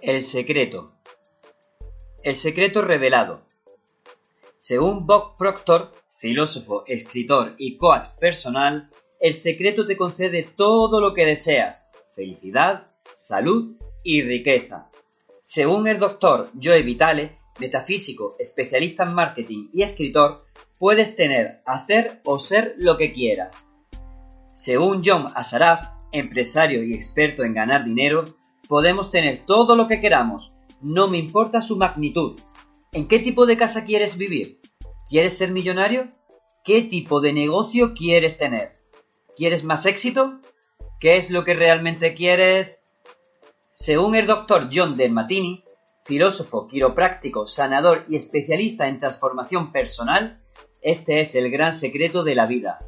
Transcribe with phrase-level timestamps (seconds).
[0.00, 0.92] El secreto.
[2.22, 3.42] El secreto revelado.
[4.60, 11.26] Según Bob Proctor, filósofo, escritor y coach personal, el secreto te concede todo lo que
[11.26, 14.88] deseas, felicidad, salud y riqueza.
[15.42, 20.44] Según el doctor Joe Vitale, metafísico, especialista en marketing y escritor,
[20.78, 23.68] puedes tener, hacer o ser lo que quieras.
[24.54, 28.22] Según John Asaraf, empresario y experto en ganar dinero,
[28.68, 32.38] Podemos tener todo lo que queramos, no me importa su magnitud.
[32.92, 34.60] ¿En qué tipo de casa quieres vivir?
[35.08, 36.08] ¿Quieres ser millonario?
[36.64, 38.74] ¿Qué tipo de negocio quieres tener?
[39.36, 40.40] ¿Quieres más éxito?
[41.00, 42.82] ¿Qué es lo que realmente quieres?
[43.72, 45.64] Según el doctor John de Matini,
[46.04, 50.36] filósofo, quiropráctico, sanador y especialista en transformación personal,
[50.82, 52.78] este es el gran secreto de la vida.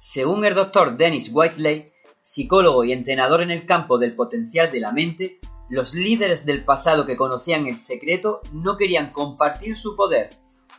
[0.00, 1.84] Según el doctor Dennis Whiteley,
[2.30, 7.04] psicólogo y entrenador en el campo del potencial de la mente, los líderes del pasado
[7.04, 10.28] que conocían el secreto no querían compartir su poder,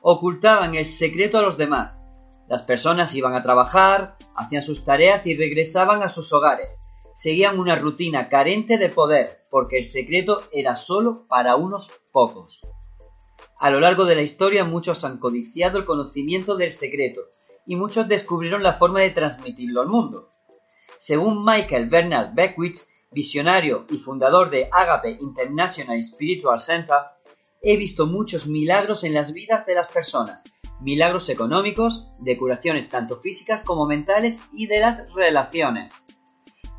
[0.02, 2.02] ocultaban el secreto a los demás.
[2.48, 6.70] Las personas iban a trabajar, hacían sus tareas y regresaban a sus hogares.
[7.16, 12.62] Seguían una rutina carente de poder, porque el secreto era solo para unos pocos.
[13.60, 17.24] A lo largo de la historia muchos han codiciado el conocimiento del secreto,
[17.66, 20.31] y muchos descubrieron la forma de transmitirlo al mundo.
[21.02, 22.78] Según Michael Bernard Beckwith,
[23.12, 26.98] visionario y fundador de Agape International Spiritual Center,
[27.60, 30.44] he visto muchos milagros en las vidas de las personas,
[30.80, 35.92] milagros económicos, de curaciones tanto físicas como mentales y de las relaciones.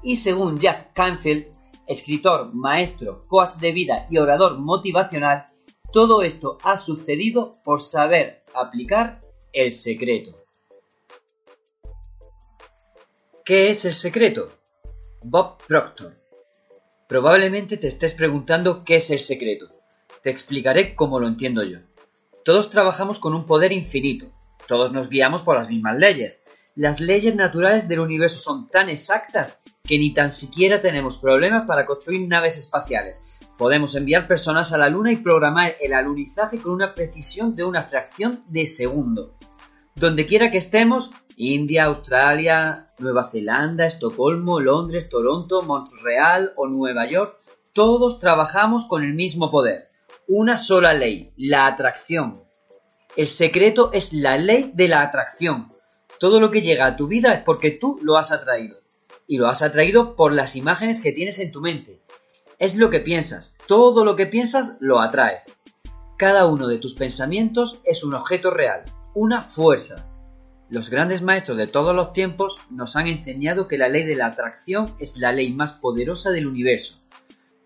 [0.04, 1.46] Y según Jack Canfield,
[1.88, 5.46] escritor, maestro, coach de vida y orador motivacional,
[5.92, 9.20] todo esto ha sucedido por saber aplicar
[9.52, 10.41] el secreto.
[13.44, 14.52] ¿Qué es el secreto?
[15.24, 16.14] Bob Proctor.
[17.08, 19.68] Probablemente te estés preguntando qué es el secreto.
[20.22, 21.78] Te explicaré cómo lo entiendo yo.
[22.44, 24.30] Todos trabajamos con un poder infinito.
[24.68, 26.44] Todos nos guiamos por las mismas leyes.
[26.76, 31.84] Las leyes naturales del universo son tan exactas que ni tan siquiera tenemos problemas para
[31.84, 33.24] construir naves espaciales.
[33.58, 37.88] Podemos enviar personas a la Luna y programar el alunizaje con una precisión de una
[37.88, 39.34] fracción de segundo.
[39.96, 47.38] Donde quiera que estemos, India, Australia, Nueva Zelanda, Estocolmo, Londres, Toronto, Montreal o Nueva York,
[47.72, 49.88] todos trabajamos con el mismo poder.
[50.28, 52.44] Una sola ley, la atracción.
[53.16, 55.70] El secreto es la ley de la atracción.
[56.18, 58.78] Todo lo que llega a tu vida es porque tú lo has atraído.
[59.26, 62.02] Y lo has atraído por las imágenes que tienes en tu mente.
[62.58, 63.54] Es lo que piensas.
[63.66, 65.56] Todo lo que piensas lo atraes.
[66.16, 70.08] Cada uno de tus pensamientos es un objeto real una fuerza.
[70.72, 74.28] Los grandes maestros de todos los tiempos nos han enseñado que la ley de la
[74.28, 76.98] atracción es la ley más poderosa del universo.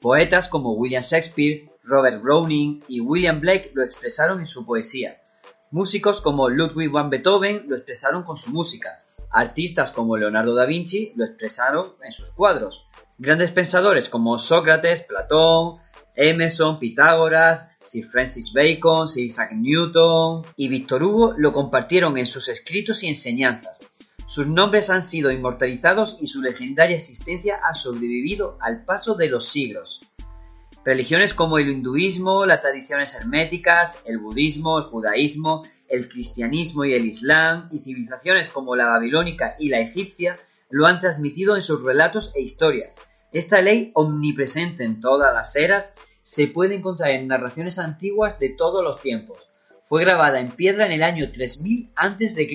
[0.00, 5.18] Poetas como William Shakespeare, Robert Browning y William Blake lo expresaron en su poesía.
[5.70, 8.98] Músicos como Ludwig van Beethoven lo expresaron con su música.
[9.30, 12.88] Artistas como Leonardo da Vinci lo expresaron en sus cuadros.
[13.18, 15.74] Grandes pensadores como Sócrates, Platón,
[16.16, 22.48] Emerson, Pitágoras, Sir Francis Bacon, Sir Isaac Newton y Víctor Hugo lo compartieron en sus
[22.48, 23.80] escritos y enseñanzas.
[24.26, 29.48] Sus nombres han sido inmortalizados y su legendaria existencia ha sobrevivido al paso de los
[29.48, 30.00] siglos.
[30.84, 37.06] Religiones como el hinduismo, las tradiciones herméticas, el budismo, el judaísmo, el cristianismo y el
[37.06, 40.38] islam, y civilizaciones como la babilónica y la egipcia,
[40.70, 42.94] lo han transmitido en sus relatos e historias.
[43.32, 45.92] Esta ley, omnipresente en todas las eras,
[46.26, 49.38] se puede encontrar en narraciones antiguas de todos los tiempos.
[49.88, 52.48] Fue grabada en piedra en el año 3000 a.C.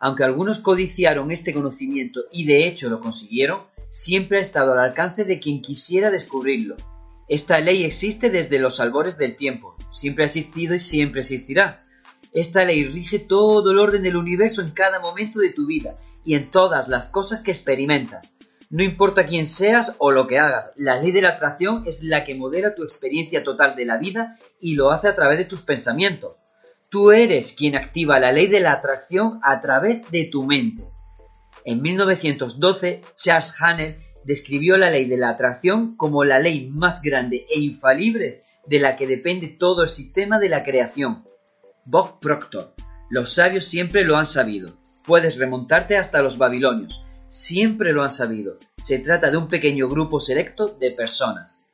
[0.00, 3.60] Aunque algunos codiciaron este conocimiento y de hecho lo consiguieron,
[3.92, 6.74] siempre ha estado al alcance de quien quisiera descubrirlo.
[7.28, 11.84] Esta ley existe desde los albores del tiempo, siempre ha existido y siempre existirá.
[12.32, 15.94] Esta ley rige todo el orden del universo en cada momento de tu vida
[16.24, 18.34] y en todas las cosas que experimentas.
[18.72, 22.24] No importa quién seas o lo que hagas, la ley de la atracción es la
[22.24, 25.60] que modera tu experiencia total de la vida y lo hace a través de tus
[25.60, 26.36] pensamientos.
[26.88, 30.84] Tú eres quien activa la ley de la atracción a través de tu mente.
[31.66, 37.44] En 1912, Charles Hanner describió la ley de la atracción como la ley más grande
[37.54, 41.24] e infalible de la que depende todo el sistema de la creación.
[41.84, 42.72] Bob Proctor.
[43.10, 44.78] Los sabios siempre lo han sabido.
[45.04, 47.04] Puedes remontarte hasta los babilonios.
[47.32, 48.58] Siempre lo han sabido.
[48.76, 51.66] Se trata de un pequeño grupo selecto de personas.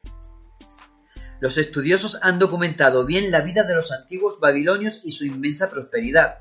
[1.40, 6.38] Los estudiosos han documentado bien la vida de los antiguos babilonios y su inmensa prosperidad.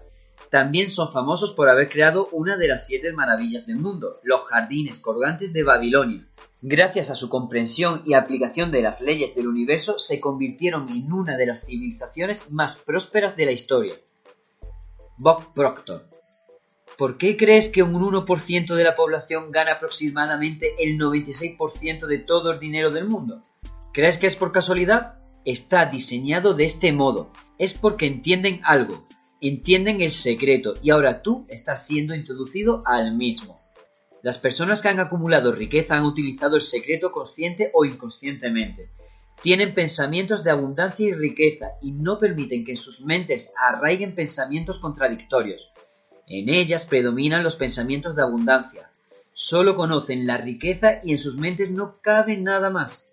[0.51, 5.01] También son famosos por haber creado una de las siete maravillas del mundo, los jardines
[5.01, 6.21] colgantes de Babilonia.
[6.61, 11.37] Gracias a su comprensión y aplicación de las leyes del universo, se convirtieron en una
[11.37, 13.95] de las civilizaciones más prósperas de la historia.
[15.17, 16.16] Bob Proctor.
[16.97, 22.51] ¿Por qué crees que un 1% de la población gana aproximadamente el 96% de todo
[22.51, 23.43] el dinero del mundo?
[23.93, 25.19] ¿Crees que es por casualidad?
[25.45, 27.31] Está diseñado de este modo.
[27.59, 29.05] Es porque entienden algo,
[29.41, 33.61] entienden el secreto y ahora tú estás siendo introducido al mismo.
[34.23, 38.89] Las personas que han acumulado riqueza han utilizado el secreto consciente o inconscientemente.
[39.43, 44.79] Tienen pensamientos de abundancia y riqueza y no permiten que en sus mentes arraiguen pensamientos
[44.79, 45.71] contradictorios.
[46.29, 48.89] En ellas predominan los pensamientos de abundancia.
[49.33, 53.05] Solo conocen la riqueza y en sus mentes no cabe nada más.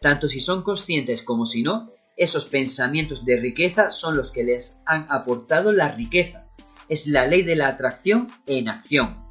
[0.00, 1.86] Tanto si son conscientes como si no,
[2.16, 6.48] esos pensamientos de riqueza son los que les han aportado la riqueza.
[6.88, 9.24] Es la ley de la atracción en acción.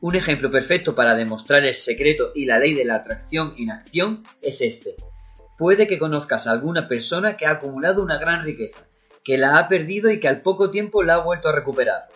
[0.00, 4.22] Un ejemplo perfecto para demostrar el secreto y la ley de la atracción en acción
[4.40, 4.94] es este.
[5.58, 8.86] Puede que conozcas a alguna persona que ha acumulado una gran riqueza,
[9.24, 12.08] que la ha perdido y que al poco tiempo la ha vuelto a recuperar.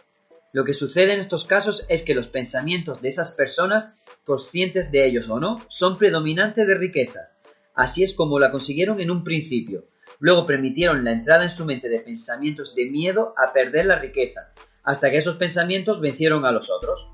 [0.52, 3.94] Lo que sucede en estos casos es que los pensamientos de esas personas,
[4.24, 7.36] conscientes de ellos o no, son predominantes de riqueza,
[7.76, 9.84] Así es como la consiguieron en un principio.
[10.18, 14.48] Luego permitieron la entrada en su mente de pensamientos de miedo a perder la riqueza,
[14.82, 17.06] hasta que esos pensamientos vencieron a los otros.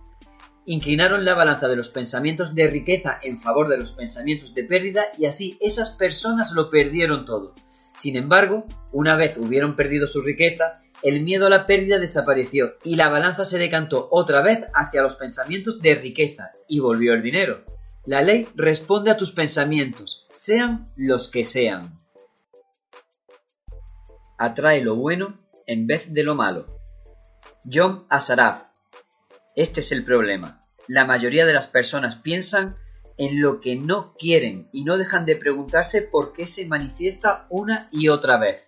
[0.65, 5.07] Inclinaron la balanza de los pensamientos de riqueza en favor de los pensamientos de pérdida
[5.19, 7.55] y así esas personas lo perdieron todo.
[8.03, 12.97] Sin embargo, una vez hubieron perdido su riqueza, el miedo a la pérdida desapareció y
[12.97, 17.63] la balanza se decantó otra vez hacia los pensamientos de riqueza y volvió el dinero.
[18.05, 21.97] La ley responde a tus pensamientos, sean los que sean.
[24.37, 25.37] Atrae lo bueno
[25.69, 26.67] en vez de lo malo.
[27.73, 28.65] John Asaraf.
[29.55, 30.59] Este es el problema.
[30.89, 32.75] La mayoría de las personas piensan
[33.19, 37.89] en lo que no quieren y no dejan de preguntarse por qué se manifiesta una
[37.91, 38.65] y otra vez.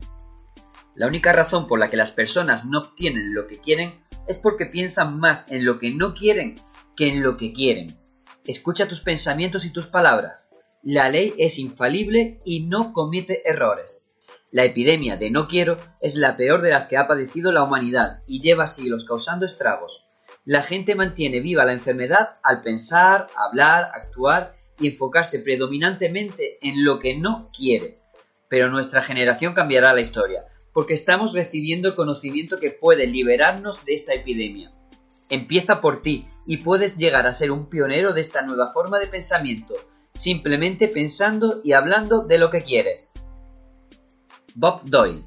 [0.94, 4.66] La única razón por la que las personas no obtienen lo que quieren es porque
[4.66, 6.54] piensan más en lo que no quieren
[6.96, 7.98] que en lo que quieren.
[8.46, 10.50] Escucha tus pensamientos y tus palabras.
[10.82, 14.02] La ley es infalible y no comete errores.
[14.52, 18.20] La epidemia de no quiero es la peor de las que ha padecido la humanidad
[18.26, 20.03] y lleva siglos causando estragos.
[20.46, 26.98] La gente mantiene viva la enfermedad al pensar, hablar, actuar y enfocarse predominantemente en lo
[26.98, 27.96] que no quiere.
[28.48, 30.42] Pero nuestra generación cambiará la historia,
[30.74, 34.70] porque estamos recibiendo el conocimiento que puede liberarnos de esta epidemia.
[35.30, 39.06] Empieza por ti y puedes llegar a ser un pionero de esta nueva forma de
[39.06, 39.74] pensamiento,
[40.12, 43.10] simplemente pensando y hablando de lo que quieres.
[44.54, 45.22] Bob Doyle.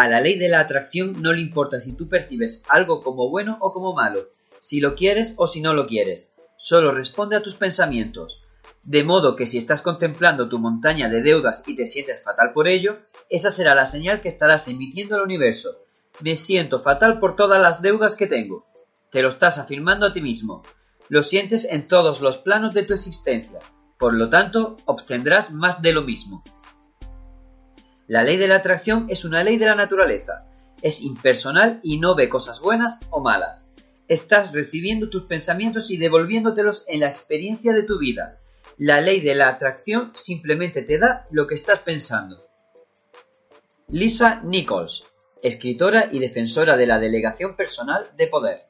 [0.00, 3.58] A la ley de la atracción no le importa si tú percibes algo como bueno
[3.60, 4.30] o como malo,
[4.62, 8.40] si lo quieres o si no lo quieres, solo responde a tus pensamientos.
[8.82, 12.66] De modo que si estás contemplando tu montaña de deudas y te sientes fatal por
[12.66, 12.94] ello,
[13.28, 15.74] esa será la señal que estarás emitiendo al universo.
[16.22, 18.64] Me siento fatal por todas las deudas que tengo.
[19.10, 20.62] Te lo estás afirmando a ti mismo.
[21.10, 23.58] Lo sientes en todos los planos de tu existencia.
[23.98, 26.42] Por lo tanto, obtendrás más de lo mismo.
[28.10, 30.38] La ley de la atracción es una ley de la naturaleza.
[30.82, 33.70] Es impersonal y no ve cosas buenas o malas.
[34.08, 38.40] Estás recibiendo tus pensamientos y devolviéndotelos en la experiencia de tu vida.
[38.78, 42.36] La ley de la atracción simplemente te da lo que estás pensando.
[43.86, 45.04] Lisa Nichols,
[45.40, 48.62] escritora y defensora de la delegación personal de poder.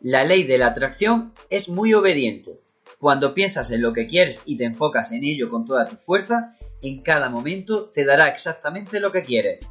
[0.00, 2.62] La ley de la atracción es muy obediente.
[2.98, 6.56] Cuando piensas en lo que quieres y te enfocas en ello con toda tu fuerza,
[6.82, 9.68] en cada momento te dará exactamente lo que quieres.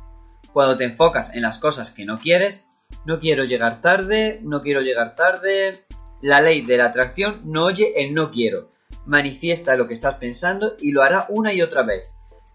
[0.53, 2.65] Cuando te enfocas en las cosas que no quieres,
[3.05, 5.85] no quiero llegar tarde, no quiero llegar tarde.
[6.21, 8.69] La ley de la atracción no oye el no quiero.
[9.05, 12.03] Manifiesta lo que estás pensando y lo hará una y otra vez.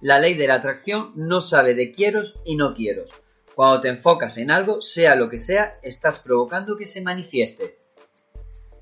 [0.00, 3.10] La ley de la atracción no sabe de quieros y no quieros.
[3.54, 7.78] Cuando te enfocas en algo, sea lo que sea, estás provocando que se manifieste.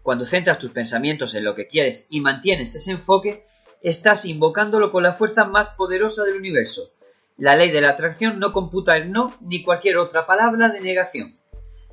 [0.02, 3.46] Cuando centras tus pensamientos en lo que quieres y mantienes ese enfoque,
[3.84, 6.90] estás invocándolo con la fuerza más poderosa del universo.
[7.36, 11.34] La ley de la atracción no computa el no ni cualquier otra palabra de negación.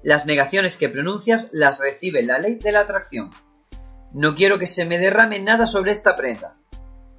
[0.02, 3.30] Las negaciones que pronuncias las recibe la ley de la atracción.
[4.14, 6.54] No quiero que se me derrame nada sobre esta prenda.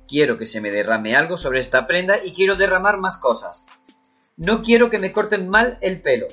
[0.09, 3.67] Quiero que se me derrame algo sobre esta prenda y quiero derramar más cosas.
[4.39, 6.29] No quiero que me corten mal el pelo.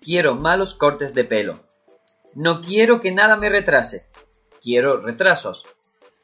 [0.00, 1.60] Quiero malos cortes de pelo.
[2.34, 4.06] No quiero que nada me retrase.
[4.60, 5.64] Quiero retrasos.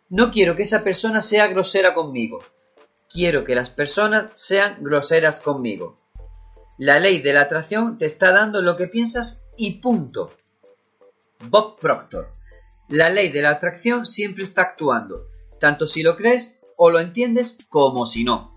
[0.09, 2.39] No quiero que esa persona sea grosera conmigo.
[3.13, 5.97] Quiero que las personas sean groseras conmigo.
[6.79, 10.31] La ley de la atracción te está dando lo que piensas y punto.
[11.49, 12.31] Bob Proctor.
[12.89, 15.27] La ley de la atracción siempre está actuando,
[15.59, 18.53] tanto si lo crees o lo entiendes como si no.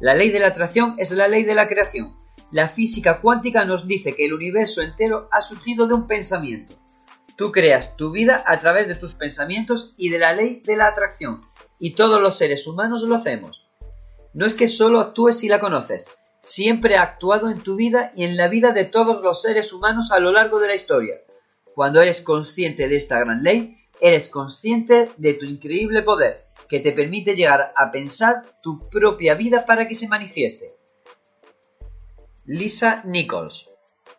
[0.00, 2.16] La ley de la atracción es la ley de la creación.
[2.50, 6.81] La física cuántica nos dice que el universo entero ha surgido de un pensamiento.
[7.36, 10.88] Tú creas tu vida a través de tus pensamientos y de la ley de la
[10.88, 11.42] atracción,
[11.78, 13.70] y todos los seres humanos lo hacemos.
[14.34, 16.06] No es que solo actúes si la conoces,
[16.42, 20.10] siempre ha actuado en tu vida y en la vida de todos los seres humanos
[20.12, 21.16] a lo largo de la historia.
[21.74, 26.92] Cuando eres consciente de esta gran ley, eres consciente de tu increíble poder, que te
[26.92, 30.74] permite llegar a pensar tu propia vida para que se manifieste.
[32.44, 33.66] Lisa Nichols.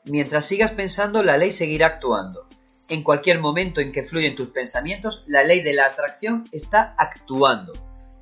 [0.05, 2.47] Mientras sigas pensando, la ley seguirá actuando.
[2.89, 7.71] En cualquier momento en que fluyen tus pensamientos, la ley de la atracción está actuando.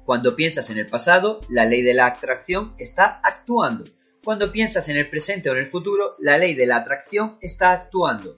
[0.05, 3.85] Cuando piensas en el pasado, la ley de la atracción está actuando.
[4.23, 7.71] Cuando piensas en el presente o en el futuro, la ley de la atracción está
[7.71, 8.35] actuando.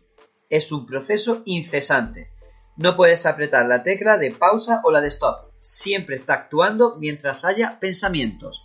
[0.50, 2.30] Es un proceso incesante.
[2.78, 5.52] No puedes apretar la tecla de pausa o la de stop.
[5.60, 8.60] Siempre está actuando mientras haya pensamientos.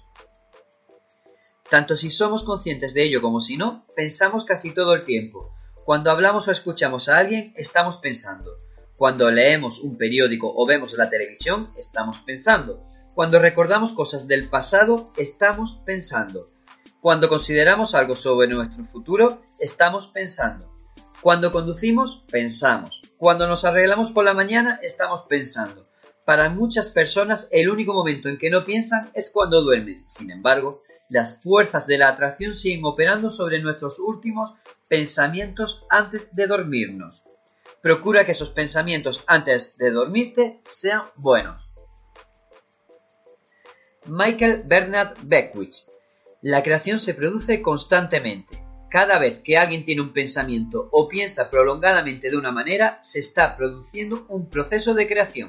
[1.68, 5.54] Tanto si somos conscientes de ello como si no, pensamos casi todo el tiempo.
[5.88, 8.58] Cuando hablamos o escuchamos a alguien, estamos pensando.
[8.98, 12.84] Cuando leemos un periódico o vemos la televisión, estamos pensando.
[13.14, 16.44] Cuando recordamos cosas del pasado, estamos pensando.
[17.00, 20.70] Cuando consideramos algo sobre nuestro futuro, estamos pensando.
[21.22, 23.00] Cuando conducimos, pensamos.
[23.16, 25.84] Cuando nos arreglamos por la mañana, estamos pensando.
[26.28, 30.04] Para muchas personas, el único momento en que no piensan es cuando duermen.
[30.10, 34.52] Sin embargo, las fuerzas de la atracción siguen operando sobre nuestros últimos
[34.90, 37.22] pensamientos antes de dormirnos.
[37.80, 41.66] Procura que esos pensamientos antes de dormirte sean buenos.
[44.06, 45.76] Michael Bernard Beckwith.
[46.42, 48.62] La creación se produce constantemente.
[48.90, 53.56] Cada vez que alguien tiene un pensamiento o piensa prolongadamente de una manera, se está
[53.56, 55.48] produciendo un proceso de creación.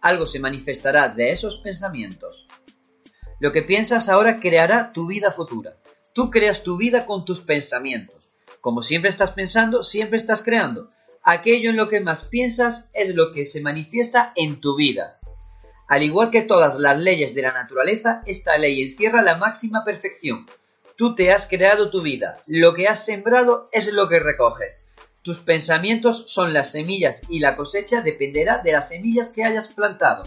[0.00, 2.46] Algo se manifestará de esos pensamientos.
[3.38, 5.76] Lo que piensas ahora creará tu vida futura.
[6.12, 8.28] Tú creas tu vida con tus pensamientos.
[8.60, 10.90] Como siempre estás pensando, siempre estás creando.
[11.22, 15.18] Aquello en lo que más piensas es lo que se manifiesta en tu vida.
[15.88, 20.46] Al igual que todas las leyes de la naturaleza, esta ley encierra la máxima perfección.
[20.96, 22.36] Tú te has creado tu vida.
[22.46, 24.86] Lo que has sembrado es lo que recoges.
[25.22, 30.22] Tus pensamientos son las semillas y la cosecha dependerá de las semillas que hayas plantado.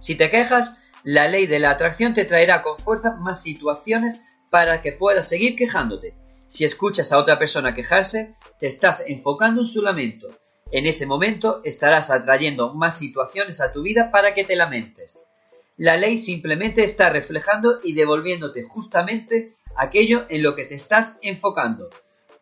[0.00, 4.82] Si te quejas, la ley de la atracción te traerá con fuerza más situaciones para
[4.82, 6.14] que puedas seguir quejándote.
[6.48, 10.28] Si escuchas a otra persona quejarse, te estás enfocando en su lamento.
[10.70, 15.18] En ese momento estarás atrayendo más situaciones a tu vida para que te lamentes.
[15.76, 21.88] La ley simplemente está reflejando y devolviéndote justamente aquello en lo que te estás enfocando.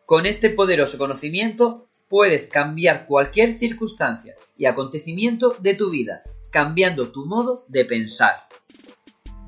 [0.05, 7.25] Con este poderoso conocimiento puedes cambiar cualquier circunstancia y acontecimiento de tu vida, cambiando tu
[7.25, 8.47] modo de pensar.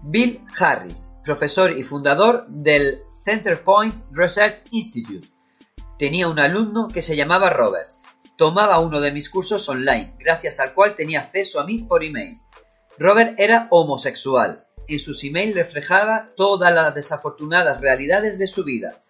[0.04, 5.28] Bill Harris, profesor y fundador del Centerpoint Research Institute.
[6.00, 7.90] Tenía un alumno que se llamaba Robert.
[8.38, 12.38] Tomaba uno de mis cursos online, gracias al cual tenía acceso a mí por email.
[12.98, 14.66] Robert era homosexual.
[14.88, 19.05] En sus emails reflejaba todas las desafortunadas realidades de su vida.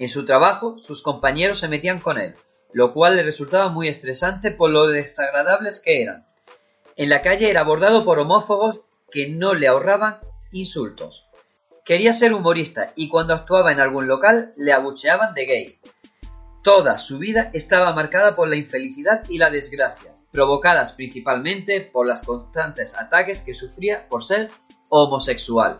[0.00, 2.34] En su trabajo, sus compañeros se metían con él,
[2.72, 6.24] lo cual le resultaba muy estresante por lo desagradables que eran.
[6.96, 8.80] En la calle era abordado por homófobos
[9.12, 10.20] que no le ahorraban
[10.52, 11.26] insultos.
[11.84, 15.78] Quería ser humorista y cuando actuaba en algún local le abucheaban de gay.
[16.64, 22.22] Toda su vida estaba marcada por la infelicidad y la desgracia, provocadas principalmente por los
[22.22, 24.48] constantes ataques que sufría por ser
[24.88, 25.76] homosexual.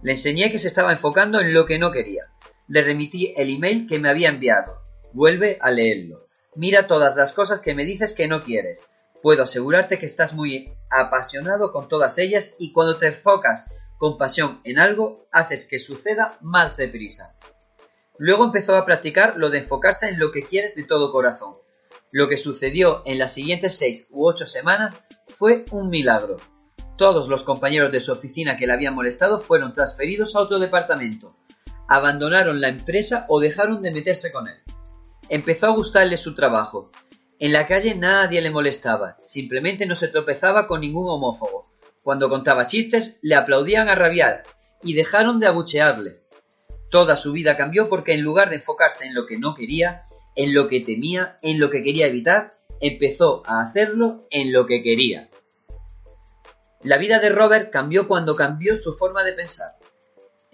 [0.00, 2.22] Le enseñé que se estaba enfocando en lo que no quería.
[2.66, 4.80] Le remití el email que me había enviado.
[5.12, 6.26] Vuelve a leerlo.
[6.56, 8.86] Mira todas las cosas que me dices que no quieres.
[9.22, 13.64] Puedo asegurarte que estás muy apasionado con todas ellas y cuando te enfocas
[13.98, 17.34] con pasión en algo, haces que suceda más deprisa.
[18.18, 21.54] Luego empezó a practicar lo de enfocarse en lo que quieres de todo corazón.
[22.12, 24.94] Lo que sucedió en las siguientes seis u ocho semanas
[25.38, 26.36] fue un milagro.
[26.96, 31.36] Todos los compañeros de su oficina que le habían molestado fueron transferidos a otro departamento.
[31.88, 34.56] Abandonaron la empresa o dejaron de meterse con él.
[35.28, 36.90] Empezó a gustarle su trabajo.
[37.38, 41.68] En la calle nadie le molestaba, simplemente no se tropezaba con ningún homófobo.
[42.02, 44.42] Cuando contaba chistes, le aplaudían a rabiar
[44.82, 46.20] y dejaron de abuchearle.
[46.90, 50.02] Toda su vida cambió porque en lugar de enfocarse en lo que no quería,
[50.36, 52.50] en lo que temía, en lo que quería evitar,
[52.80, 55.28] empezó a hacerlo en lo que quería.
[56.82, 59.72] La vida de Robert cambió cuando cambió su forma de pensar.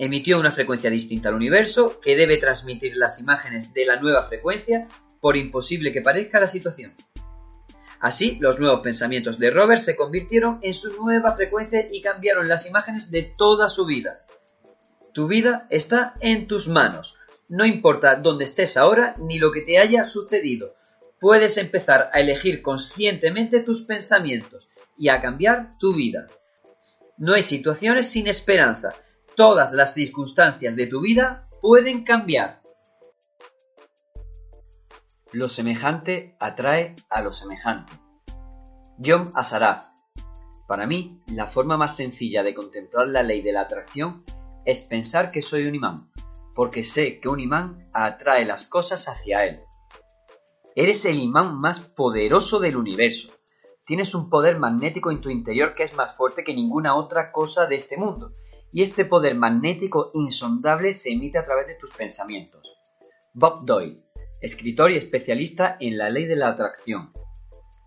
[0.03, 4.89] Emitió una frecuencia distinta al universo que debe transmitir las imágenes de la nueva frecuencia
[5.21, 6.95] por imposible que parezca la situación.
[8.01, 12.65] Así, los nuevos pensamientos de Robert se convirtieron en su nueva frecuencia y cambiaron las
[12.65, 14.25] imágenes de toda su vida.
[15.13, 17.17] Tu vida está en tus manos.
[17.51, 20.77] No importa dónde estés ahora ni lo que te haya sucedido.
[21.21, 24.67] Puedes empezar a elegir conscientemente tus pensamientos
[24.97, 26.27] y a cambiar tu vida.
[27.19, 28.95] No hay situaciones sin esperanza.
[29.37, 32.61] Todas las circunstancias de tu vida pueden cambiar.
[35.33, 37.93] Lo semejante atrae a lo semejante.
[39.03, 39.87] John Asaraf.
[40.67, 44.25] Para mí, la forma más sencilla de contemplar la ley de la atracción
[44.65, 46.11] es pensar que soy un imán,
[46.55, 49.61] porque sé que un imán atrae las cosas hacia él.
[50.75, 53.33] Eres el imán más poderoso del universo.
[53.87, 57.67] Tienes un poder magnético en tu interior que es más fuerte que ninguna otra cosa
[57.67, 58.33] de este mundo,
[58.73, 62.63] y este poder magnético insondable se emite a través de tus pensamientos.
[63.33, 64.03] Bob Doyle,
[64.41, 67.13] escritor y especialista en la ley de la atracción.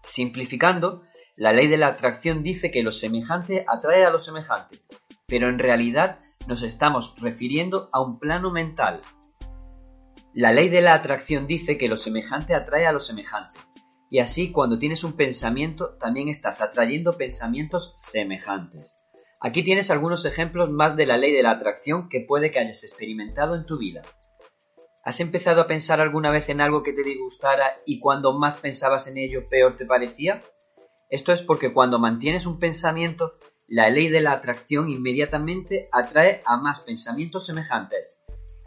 [0.03, 1.03] Simplificando,
[1.35, 4.79] la ley de la atracción dice que lo semejante atrae a lo semejante,
[5.27, 8.99] pero en realidad nos estamos refiriendo a un plano mental.
[10.33, 13.59] La ley de la atracción dice que lo semejante atrae a lo semejante,
[14.09, 19.02] y así cuando tienes un pensamiento también estás atrayendo pensamientos semejantes.
[19.45, 22.85] Aquí tienes algunos ejemplos más de la ley de la atracción que puede que hayas
[22.85, 24.01] experimentado en tu vida.
[25.03, 29.05] ¿Has empezado a pensar alguna vez en algo que te disgustara y cuando más pensabas
[29.07, 30.39] en ello peor te parecía?
[31.09, 33.33] Esto es porque cuando mantienes un pensamiento
[33.67, 38.17] la ley de la atracción inmediatamente atrae a más pensamientos semejantes.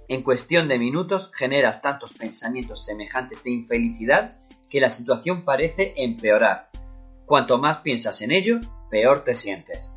[0.08, 6.68] En cuestión de minutos generas tantos pensamientos semejantes de infelicidad que la situación parece empeorar.
[7.24, 8.60] Cuanto más piensas en ello,
[8.90, 9.95] peor te sientes.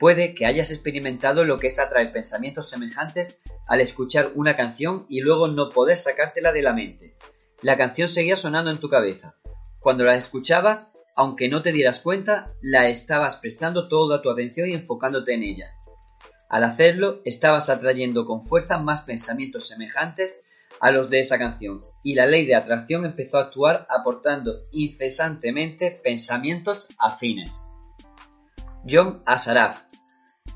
[0.00, 5.20] Puede que hayas experimentado lo que es atraer pensamientos semejantes al escuchar una canción y
[5.20, 7.16] luego no poder sacártela de la mente.
[7.60, 9.36] La canción seguía sonando en tu cabeza.
[9.78, 14.72] Cuando la escuchabas, aunque no te dieras cuenta, la estabas prestando toda tu atención y
[14.72, 15.70] enfocándote en ella.
[16.48, 20.42] Al hacerlo, estabas atrayendo con fuerza más pensamientos semejantes
[20.80, 26.00] a los de esa canción, y la ley de atracción empezó a actuar aportando incesantemente
[26.02, 27.66] pensamientos afines.
[28.88, 29.89] John Asaraf.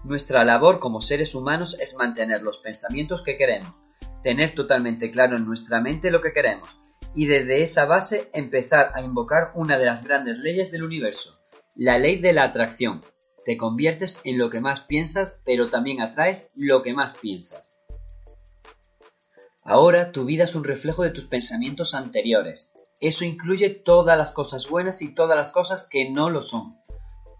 [0.04, 3.72] Nuestra labor como seres humanos es mantener los pensamientos que queremos,
[4.22, 6.78] tener totalmente claro en nuestra mente lo que queremos,
[7.14, 11.40] y desde esa base empezar a invocar una de las grandes leyes del universo,
[11.74, 13.00] la ley de la atracción.
[13.46, 17.70] Te conviertes en lo que más piensas, pero también atraes lo que más piensas.
[19.62, 22.70] Ahora tu vida es un reflejo de tus pensamientos anteriores.
[23.00, 26.74] Eso incluye todas las cosas buenas y todas las cosas que no lo son.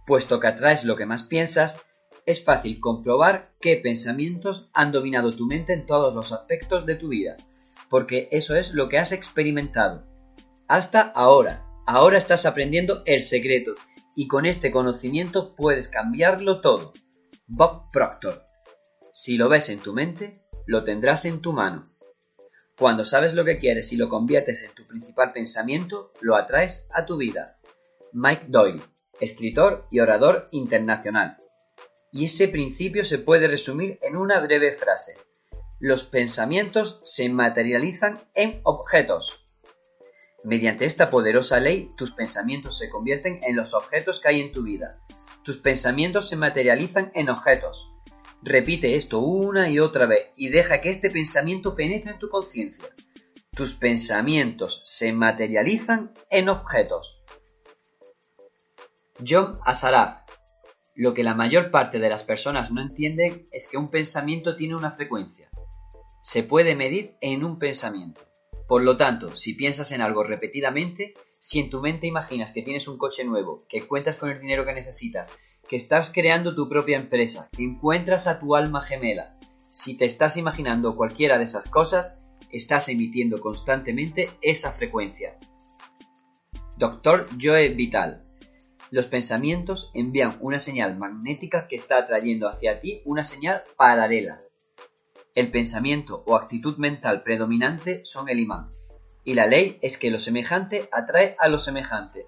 [0.06, 1.84] Puesto que atraes lo que más piensas,
[2.26, 7.08] es fácil comprobar qué pensamientos han dominado tu mente en todos los aspectos de tu
[7.08, 7.36] vida
[7.94, 10.04] porque eso es lo que has experimentado.
[10.66, 13.76] Hasta ahora, ahora estás aprendiendo el secreto
[14.16, 16.92] y con este conocimiento puedes cambiarlo todo.
[17.46, 18.42] Bob Proctor.
[19.12, 20.32] Si lo ves en tu mente,
[20.66, 21.84] lo tendrás en tu mano.
[22.76, 27.06] Cuando sabes lo que quieres y lo conviertes en tu principal pensamiento, lo atraes a
[27.06, 27.58] tu vida.
[28.12, 28.82] Mike Doyle,
[29.20, 31.36] escritor y orador internacional.
[32.14, 35.14] Y ese principio se puede resumir en una breve frase
[35.80, 39.44] los pensamientos se materializan en objetos.
[40.42, 44.62] Mediante esta poderosa ley, tus pensamientos se convierten en los objetos que hay en tu
[44.62, 44.98] vida.
[45.42, 47.88] Tus pensamientos se materializan en objetos.
[48.40, 52.86] Repite esto una y otra vez y deja que este pensamiento penetre en tu conciencia.
[53.50, 57.22] Tus pensamientos se materializan en objetos.
[59.26, 60.23] John Asaraf.
[60.94, 64.76] Lo que la mayor parte de las personas no entienden es que un pensamiento tiene
[64.76, 65.50] una frecuencia
[66.24, 68.22] se puede medir en un pensamiento.
[68.66, 72.88] Por lo tanto, si piensas en algo repetidamente, si en tu mente imaginas que tienes
[72.88, 75.36] un coche nuevo, que cuentas con el dinero que necesitas,
[75.68, 79.36] que estás creando tu propia empresa, que encuentras a tu alma gemela,
[79.70, 82.18] si te estás imaginando cualquiera de esas cosas,
[82.50, 85.36] estás emitiendo constantemente esa frecuencia.
[86.78, 88.23] Doctor Joe Vital.
[88.90, 94.40] Los pensamientos envían una señal magnética que está atrayendo hacia ti una señal paralela,
[95.34, 98.70] el pensamiento o actitud mental predominante son el imán,
[99.24, 102.24] Y la ley es que lo semejante atrae a lo semejante.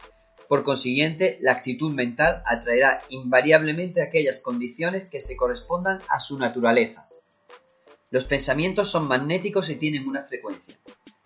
[0.49, 7.09] Por consiguiente, la actitud mental atraerá invariablemente aquellas condiciones que se correspondan a su naturaleza.
[8.11, 10.77] Los pensamientos son magnéticos y tienen una frecuencia.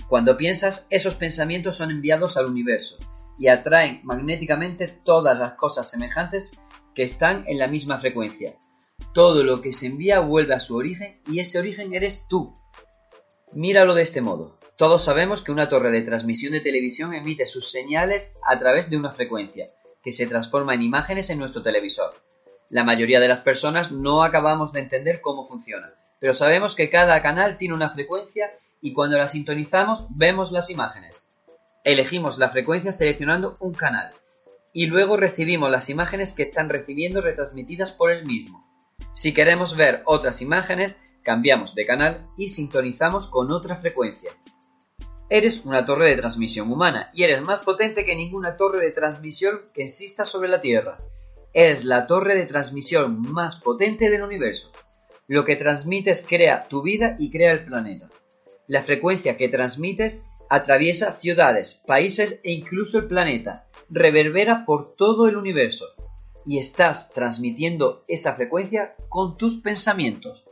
[0.07, 2.99] Cuando piensas, esos pensamientos son enviados al universo
[3.40, 6.53] y atraen magnéticamente todas las cosas semejantes
[6.94, 8.55] que están en la misma frecuencia.
[9.14, 12.53] Todo lo que se envía vuelve a su origen y ese origen eres tú.
[13.55, 14.59] Míralo de este modo.
[14.76, 18.98] Todos sabemos que una torre de transmisión de televisión emite sus señales a través de
[18.98, 19.68] una frecuencia,
[20.03, 22.12] que se transforma en imágenes en nuestro televisor.
[22.68, 27.20] La mayoría de las personas no acabamos de entender cómo funciona, pero sabemos que cada
[27.22, 28.48] canal tiene una frecuencia
[28.83, 31.24] y cuando la sintonizamos vemos las imágenes.
[31.83, 34.12] Elegimos la frecuencia seleccionando un canal
[34.73, 38.61] y luego recibimos las imágenes que están recibiendo retransmitidas por el mismo.
[39.14, 44.31] Si queremos ver otras imágenes, cambiamos de canal y sintonizamos con otra frecuencia.
[45.31, 49.62] Eres una torre de transmisión humana y eres más potente que ninguna torre de transmisión
[49.73, 50.99] que exista sobre la Tierra.
[51.55, 54.71] Eres la torre de transmisión más potente del universo.
[55.29, 58.09] Lo que transmites crea tu vida y crea el planeta.
[58.66, 65.37] La frecuencia que transmites atraviesa ciudades, países e incluso el planeta, reverbera por todo el
[65.37, 65.87] universo
[66.45, 70.45] y estás transmitiendo esa frecuencia con tus pensamientos.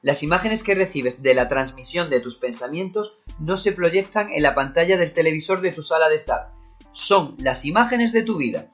[0.00, 4.54] Las imágenes que recibes de la transmisión de tus pensamientos no se proyectan en la
[4.54, 6.52] pantalla del televisor de tu sala de estar,
[6.92, 8.68] son las imágenes de tu vida.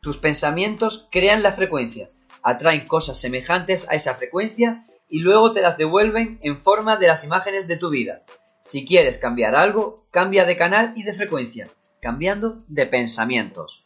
[0.00, 2.08] Tus pensamientos crean la frecuencia,
[2.42, 7.22] atraen cosas semejantes a esa frecuencia y luego te las devuelven en forma de las
[7.22, 8.24] imágenes de tu vida.
[8.64, 11.68] Si quieres cambiar algo, cambia de canal y de frecuencia,
[12.00, 13.84] cambiando de pensamientos.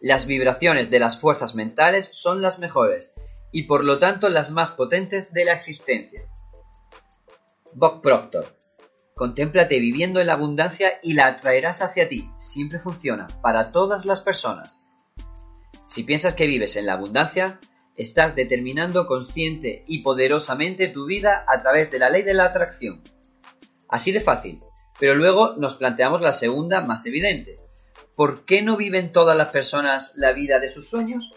[0.00, 3.14] Las vibraciones de las fuerzas mentales son las mejores
[3.52, 6.22] y por lo tanto las más potentes de la existencia.
[7.72, 8.56] Bob Proctor.
[9.14, 12.28] Contémplate viviendo en la abundancia y la atraerás hacia ti.
[12.38, 14.88] Siempre funciona para todas las personas.
[15.86, 17.60] Si piensas que vives en la abundancia,
[17.96, 23.02] estás determinando consciente y poderosamente tu vida a través de la ley de la atracción.
[23.88, 24.62] Así de fácil.
[24.98, 27.56] Pero luego nos planteamos la segunda más evidente.
[28.16, 31.30] ¿Por qué no viven todas las personas la vida de sus sueños?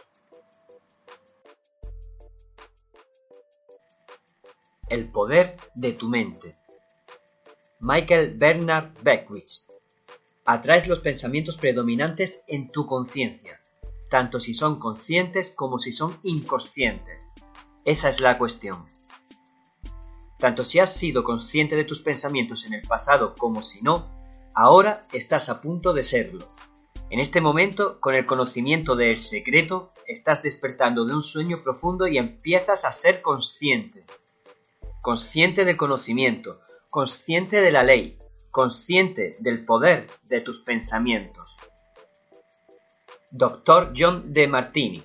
[4.90, 6.56] El poder de tu mente.
[7.80, 9.52] Michael Bernard Beckwith.
[10.46, 13.62] Atraes los pensamientos predominantes en tu conciencia
[14.12, 17.26] tanto si son conscientes como si son inconscientes.
[17.86, 18.86] Esa es la cuestión.
[20.42, 24.10] Tanto si has sido consciente de tus pensamientos en el pasado como si no,
[24.56, 26.48] ahora estás a punto de serlo.
[27.12, 32.18] En este momento, con el conocimiento del secreto, estás despertando de un sueño profundo y
[32.18, 34.04] empiezas a ser consciente.
[35.04, 38.18] Consciente del conocimiento, consciente de la ley,
[38.50, 41.56] consciente del poder de tus pensamientos.
[43.30, 43.94] Dr.
[43.96, 45.04] John de Martini.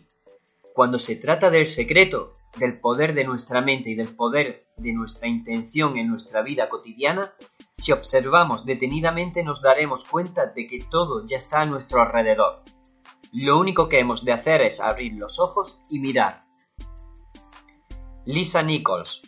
[0.74, 5.28] Cuando se trata del secreto, del poder de nuestra mente y del poder de nuestra
[5.28, 7.32] intención en nuestra vida cotidiana,
[7.74, 12.62] si observamos detenidamente nos daremos cuenta de que todo ya está a nuestro alrededor.
[13.32, 16.40] Lo único que hemos de hacer es abrir los ojos y mirar.
[18.24, 19.20] Lisa Nichols.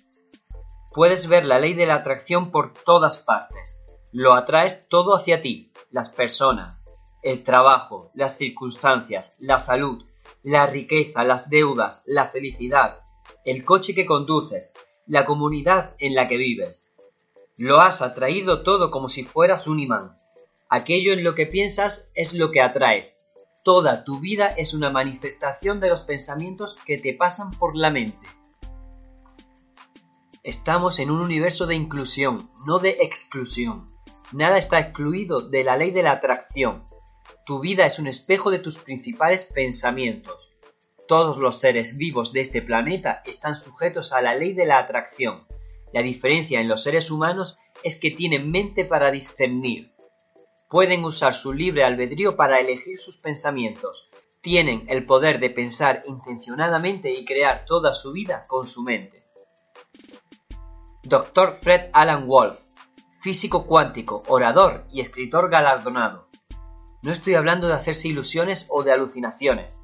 [0.93, 3.81] Puedes ver la ley de la atracción por todas partes.
[4.13, 6.85] Lo atraes todo hacia ti, las personas,
[7.23, 10.05] el trabajo, las circunstancias, la salud,
[10.43, 13.01] la riqueza, las deudas, la felicidad,
[13.45, 14.73] el coche que conduces,
[15.07, 16.89] la comunidad en la que vives.
[17.57, 20.17] Lo has atraído todo como si fueras un imán.
[20.71, 23.17] Aquello en lo que piensas es lo que atraes.
[23.65, 28.27] Toda tu vida es una manifestación de los pensamientos que te pasan por la mente.
[30.43, 33.87] Estamos en un universo de inclusión, no de exclusión.
[34.33, 36.85] Nada está excluido de la ley de la atracción.
[37.45, 40.55] Tu vida es un espejo de tus principales pensamientos.
[41.09, 45.47] Todos los seres vivos de este planeta están sujetos a la ley de la atracción.
[45.95, 49.95] La diferencia en los seres humanos es que tienen mente para discernir.
[50.69, 54.11] Pueden usar su libre albedrío para elegir sus pensamientos.
[54.43, 59.23] Tienen el poder de pensar intencionadamente y crear toda su vida con su mente.
[61.05, 61.57] Dr.
[61.63, 62.61] Fred Alan Wolf,
[63.23, 66.29] físico cuántico, orador y escritor galardonado.
[67.03, 69.78] No estoy hablando de hacerse ilusiones o de alucinaciones.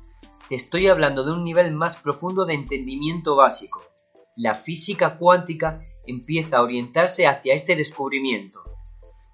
[0.50, 3.82] Estoy hablando de un nivel más profundo de entendimiento básico.
[4.36, 8.62] La física cuántica empieza a orientarse hacia este descubrimiento.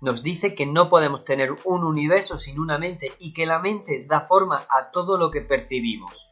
[0.00, 4.06] Nos dice que no podemos tener un universo sin una mente y que la mente
[4.06, 6.26] da forma a todo lo que percibimos.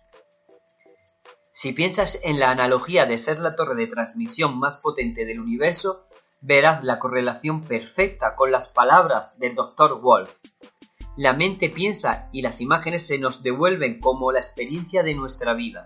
[1.53, 6.07] Si piensas en la analogía de ser la torre de transmisión más potente del universo,
[6.41, 10.01] verás la correlación perfecta con las palabras del Dr.
[10.01, 10.33] Wolf.
[11.19, 15.85] La mente piensa y las imágenes se nos devuelven como la experiencia de nuestra vida.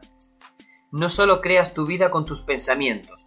[0.91, 3.19] No solo creas tu vida con tus pensamientos,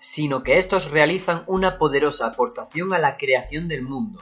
[0.00, 4.18] sino que estos realizan una poderosa aportación a la creación del mundo.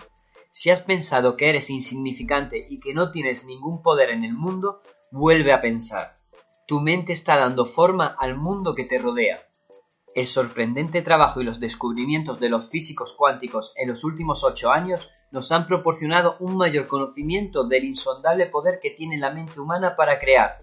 [0.51, 4.83] Si has pensado que eres insignificante y que no tienes ningún poder en el mundo,
[5.11, 6.17] vuelve a pensar.
[6.67, 9.39] Tu mente está dando forma al mundo que te rodea.
[10.15, 15.09] El sorprendente trabajo y los descubrimientos de los físicos cuánticos en los últimos ocho años
[15.31, 20.19] nos han proporcionado un mayor conocimiento del insondable poder que tiene la mente humana para
[20.19, 20.59] crear.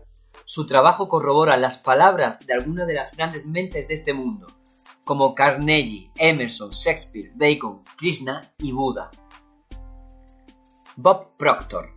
[0.46, 4.48] Su trabajo corrobora las palabras de algunas de las grandes mentes de este mundo,
[5.06, 9.10] como Carnegie, Emerson, Shakespeare, Bacon, Krishna y Buda.
[10.98, 11.94] Bob Proctor.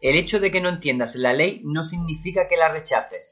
[0.00, 3.31] El hecho de que no entiendas la ley no significa que la rechaces.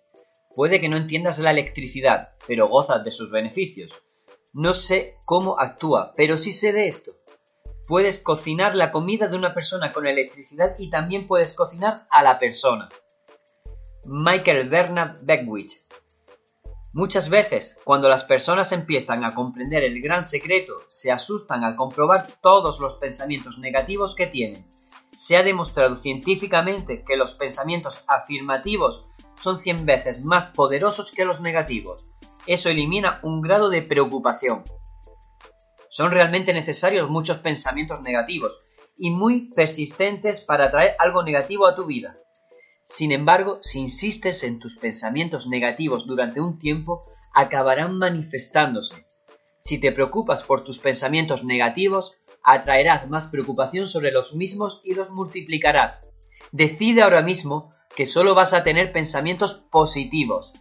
[0.54, 3.92] Puede que no entiendas la electricidad, pero gozas de sus beneficios.
[4.52, 7.12] No sé cómo actúa, pero sí sé de esto.
[7.86, 12.38] Puedes cocinar la comida de una persona con electricidad y también puedes cocinar a la
[12.38, 12.88] persona.
[14.06, 15.72] Michael Bernard Beckwith.
[16.92, 22.26] Muchas veces, cuando las personas empiezan a comprender el gran secreto, se asustan al comprobar
[22.40, 24.66] todos los pensamientos negativos que tienen.
[25.16, 29.09] Se ha demostrado científicamente que los pensamientos afirmativos
[29.40, 32.02] son 100 veces más poderosos que los negativos.
[32.46, 34.64] Eso elimina un grado de preocupación.
[35.88, 38.58] Son realmente necesarios muchos pensamientos negativos
[38.96, 42.14] y muy persistentes para atraer algo negativo a tu vida.
[42.84, 47.02] Sin embargo, si insistes en tus pensamientos negativos durante un tiempo,
[47.34, 49.06] acabarán manifestándose.
[49.64, 55.10] Si te preocupas por tus pensamientos negativos, atraerás más preocupación sobre los mismos y los
[55.10, 56.09] multiplicarás.
[56.52, 60.52] Decide ahora mismo que solo vas a tener pensamientos positivos.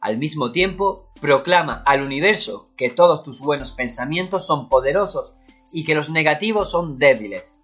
[0.00, 5.34] Al mismo tiempo, proclama al universo que todos tus buenos pensamientos son poderosos
[5.72, 7.60] y que los negativos son débiles.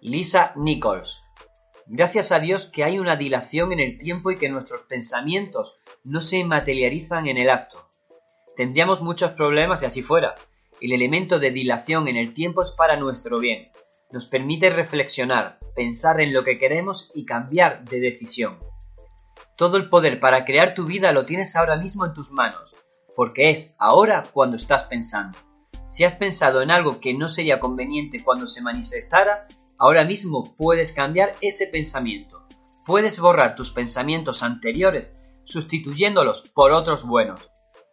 [0.00, 1.16] Lisa Nichols
[1.88, 6.20] Gracias a Dios que hay una dilación en el tiempo y que nuestros pensamientos no
[6.20, 7.88] se materializan en el acto.
[8.56, 10.34] Tendríamos muchos problemas si así fuera.
[10.80, 13.70] El elemento de dilación en el tiempo es para nuestro bien
[14.12, 18.58] nos permite reflexionar, pensar en lo que queremos y cambiar de decisión.
[19.56, 22.70] Todo el poder para crear tu vida lo tienes ahora mismo en tus manos,
[23.14, 25.38] porque es ahora cuando estás pensando.
[25.88, 29.46] Si has pensado en algo que no sería conveniente cuando se manifestara,
[29.78, 32.46] ahora mismo puedes cambiar ese pensamiento.
[32.86, 37.48] Puedes borrar tus pensamientos anteriores sustituyéndolos por otros buenos.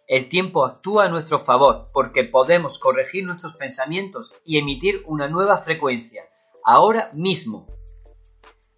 [0.07, 5.59] El tiempo actúa a nuestro favor porque podemos corregir nuestros pensamientos y emitir una nueva
[5.59, 6.23] frecuencia,
[6.65, 7.67] ahora mismo.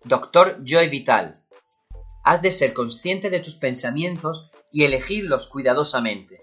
[0.04, 1.42] Doctor Joy Vital.
[2.24, 6.38] Has de ser consciente de tus pensamientos y elegirlos cuidadosamente.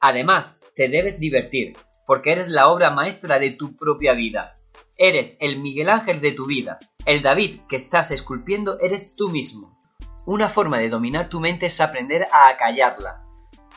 [0.00, 4.54] Además, te debes divertir, porque eres la obra maestra de tu propia vida.
[4.96, 6.80] Eres el Miguel Ángel de tu vida.
[7.06, 9.78] El David que estás esculpiendo eres tú mismo.
[10.26, 13.23] Una forma de dominar tu mente es aprender a acallarla,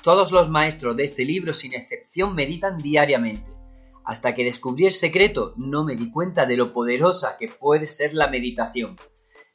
[0.08, 3.52] todos los maestros de este libro sin excepción meditan diariamente.
[4.06, 8.13] Hasta que descubrí el secreto no me di cuenta de lo poderosa que puede ser
[8.13, 8.96] la meditación.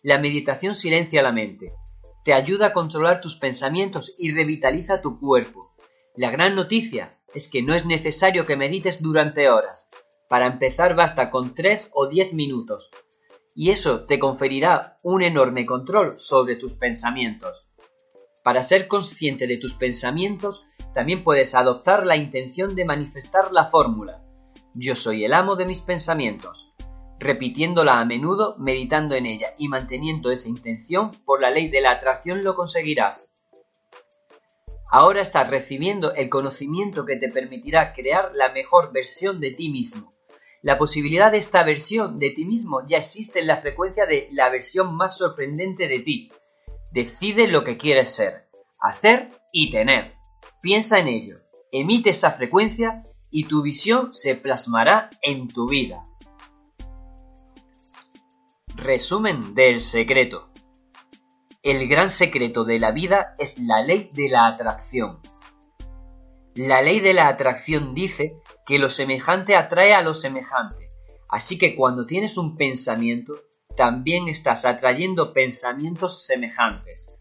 [0.02, 1.72] La meditación silencia la mente,
[2.22, 5.72] te ayuda a controlar tus pensamientos y revitaliza tu cuerpo.
[6.16, 9.88] La gran noticia es que no es necesario que medites durante horas.
[10.28, 12.90] Para empezar basta con 3 o 10 minutos.
[13.54, 17.71] Y eso te conferirá un enorme control sobre tus pensamientos.
[18.42, 24.20] Para ser consciente de tus pensamientos, también puedes adoptar la intención de manifestar la fórmula.
[24.74, 26.72] Yo soy el amo de mis pensamientos.
[27.20, 31.92] Repitiéndola a menudo, meditando en ella y manteniendo esa intención, por la ley de la
[31.92, 33.30] atracción lo conseguirás.
[34.90, 40.10] Ahora estás recibiendo el conocimiento que te permitirá crear la mejor versión de ti mismo.
[40.62, 44.50] La posibilidad de esta versión de ti mismo ya existe en la frecuencia de la
[44.50, 46.28] versión más sorprendente de ti,
[46.92, 50.14] Decide lo que quieres ser, hacer y tener.
[50.60, 51.36] Piensa en ello,
[51.72, 56.02] emite esa frecuencia y tu visión se plasmará en tu vida.
[58.76, 60.50] Resumen del secreto.
[61.62, 65.20] El gran secreto de la vida es la ley de la atracción.
[66.54, 70.88] La ley de la atracción dice que lo semejante atrae a lo semejante.
[71.30, 73.32] Así que cuando tienes un pensamiento,
[73.76, 77.14] también estás atrayendo pensamientos semejantes.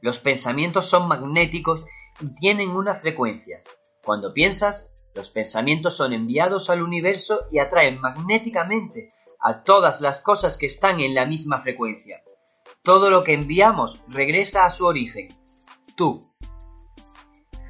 [0.00, 1.84] Los pensamientos son magnéticos
[2.20, 3.62] y tienen una frecuencia.
[4.04, 9.08] Cuando piensas, los pensamientos son enviados al universo y atraen magnéticamente
[9.40, 12.22] a todas las cosas que están en la misma frecuencia.
[12.82, 15.28] Todo lo que enviamos regresa a su origen.
[15.96, 16.20] Tú.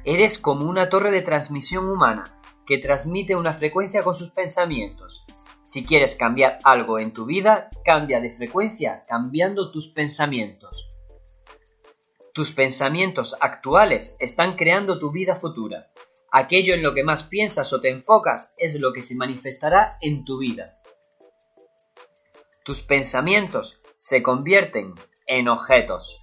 [0.05, 2.23] Eres como una torre de transmisión humana
[2.65, 5.22] que transmite una frecuencia con sus pensamientos.
[5.73, 10.87] Si quieres cambiar algo en tu vida, cambia de frecuencia cambiando tus pensamientos.
[12.31, 15.87] Tus pensamientos actuales están creando tu vida futura.
[16.31, 20.23] Aquello en lo que más piensas o te enfocas es lo que se manifestará en
[20.25, 20.77] tu vida.
[22.63, 24.93] Tus pensamientos se convierten
[25.25, 26.22] en objetos.